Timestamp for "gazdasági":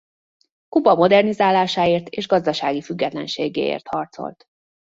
2.27-2.81